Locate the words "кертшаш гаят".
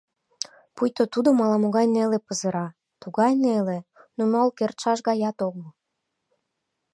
4.57-5.37